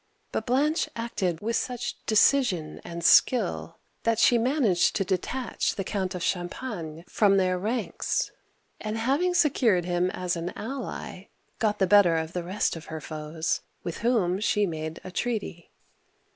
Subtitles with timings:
[0.31, 6.15] But Blanche acted with such decision and skill that she managed to detach the Count
[6.15, 8.31] of Champagne (sham pan') from their ranks,
[8.79, 11.27] and, having secured him as an ally,
[11.59, 15.69] got the better of the rest of her foes, with whom she made a treaty.